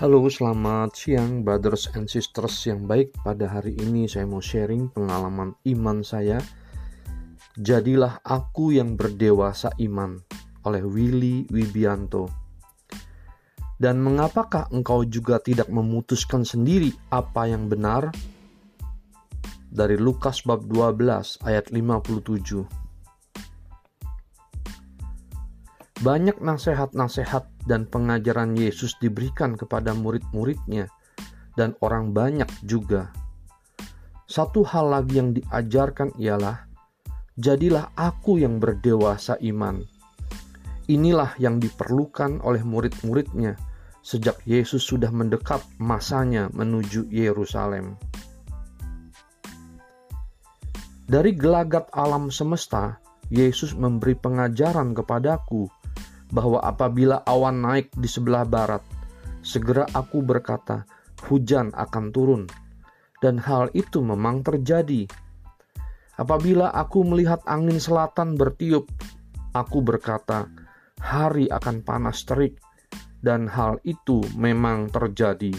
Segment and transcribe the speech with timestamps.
[0.00, 3.12] Halo, selamat siang brothers and sisters yang baik.
[3.20, 6.40] Pada hari ini saya mau sharing pengalaman iman saya.
[7.60, 10.16] Jadilah aku yang berdewasa iman
[10.64, 12.32] oleh Willy Wibianto.
[13.76, 18.08] Dan mengapakah engkau juga tidak memutuskan sendiri apa yang benar?
[19.68, 22.64] Dari Lukas bab 12 ayat 57.
[26.00, 30.88] Banyak nasihat-nasihat dan pengajaran Yesus diberikan kepada murid-muridnya
[31.60, 33.12] dan orang banyak juga.
[34.24, 36.64] Satu hal lagi yang diajarkan ialah,
[37.36, 39.84] jadilah aku yang berdewasa iman.
[40.88, 43.60] Inilah yang diperlukan oleh murid-muridnya
[44.00, 48.00] sejak Yesus sudah mendekat masanya menuju Yerusalem.
[51.04, 52.96] Dari gelagat alam semesta,
[53.28, 55.68] Yesus memberi pengajaran kepadaku
[56.30, 58.82] bahwa apabila awan naik di sebelah barat,
[59.42, 60.86] segera aku berkata,
[61.28, 62.42] hujan akan turun.
[63.20, 65.04] Dan hal itu memang terjadi.
[66.16, 68.88] Apabila aku melihat angin selatan bertiup,
[69.52, 70.48] aku berkata,
[70.96, 72.56] hari akan panas terik.
[73.20, 75.52] Dan hal itu memang terjadi.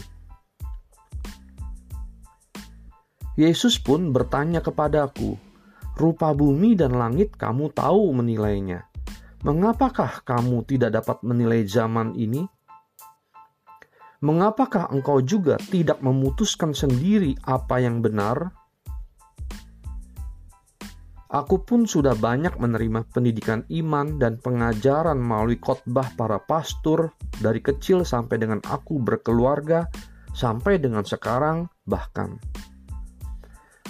[3.37, 5.37] Yesus pun bertanya kepadaku,
[5.95, 8.90] "Rupa bumi dan langit kamu tahu menilainya.
[9.41, 12.45] Mengapakah kamu tidak dapat menilai zaman ini?
[14.21, 18.53] Mengapakah engkau juga tidak memutuskan sendiri apa yang benar?
[21.33, 27.09] Aku pun sudah banyak menerima pendidikan iman dan pengajaran melalui khotbah para pastor
[27.41, 29.89] dari kecil sampai dengan aku berkeluarga,
[30.37, 32.37] sampai dengan sekarang bahkan.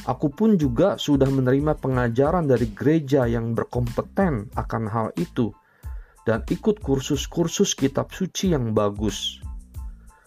[0.10, 5.54] Aku pun juga sudah menerima pengajaran dari gereja yang berkompeten akan hal itu
[6.26, 9.38] dan ikut kursus-kursus kitab suci yang bagus.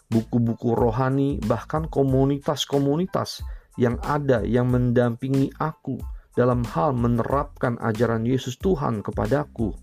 [0.07, 3.43] Buku-buku rohani bahkan komunitas-komunitas
[3.75, 5.99] yang ada yang mendampingi aku
[6.39, 9.75] dalam hal menerapkan ajaran Yesus Tuhan kepadaku.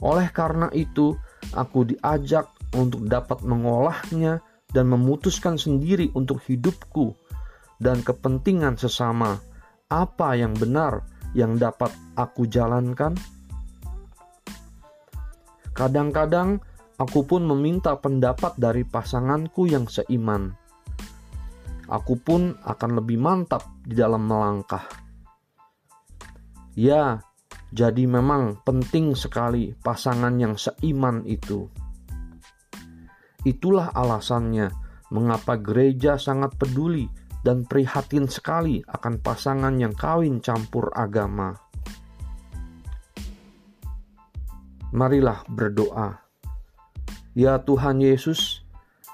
[0.00, 1.12] Oleh karena itu,
[1.52, 4.40] aku diajak untuk dapat mengolahnya
[4.72, 7.12] dan memutuskan sendiri untuk hidupku
[7.80, 9.40] dan kepentingan sesama,
[9.88, 11.02] apa yang benar
[11.32, 13.16] yang dapat aku jalankan?
[15.72, 16.60] Kadang-kadang
[17.00, 20.52] aku pun meminta pendapat dari pasanganku yang seiman.
[21.90, 24.84] Aku pun akan lebih mantap di dalam melangkah.
[26.78, 27.24] Ya,
[27.74, 31.66] jadi memang penting sekali pasangan yang seiman itu.
[33.42, 34.70] Itulah alasannya
[35.10, 41.56] mengapa gereja sangat peduli dan prihatin sekali akan pasangan yang kawin campur agama.
[44.90, 46.18] Marilah berdoa.
[47.38, 48.66] Ya Tuhan Yesus,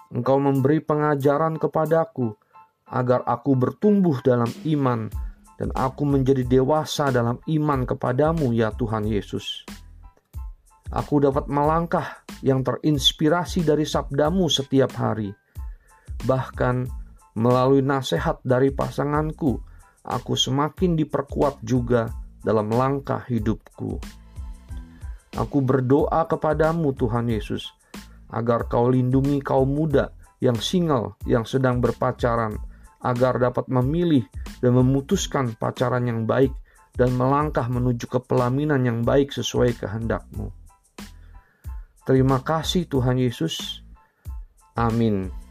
[0.09, 2.33] Engkau memberi pengajaran kepadaku
[2.87, 5.11] agar aku bertumbuh dalam iman
[5.59, 9.67] dan aku menjadi dewasa dalam iman kepadamu ya Tuhan Yesus.
[10.95, 15.35] Aku dapat melangkah yang terinspirasi dari sabdamu setiap hari.
[16.23, 17.06] Bahkan
[17.37, 19.61] Melalui nasihat dari pasanganku,
[20.01, 22.09] aku semakin diperkuat juga
[22.41, 24.01] dalam langkah hidupku.
[25.37, 27.77] Aku berdoa kepadamu, Tuhan Yesus,
[28.33, 32.57] agar Kau lindungi kaum muda yang single, yang sedang berpacaran,
[33.05, 34.25] agar dapat memilih
[34.65, 36.57] dan memutuskan pacaran yang baik
[36.97, 40.49] dan melangkah menuju ke pelaminan yang baik sesuai kehendakmu.
[42.09, 43.85] Terima kasih Tuhan Yesus.
[44.73, 45.46] Amin.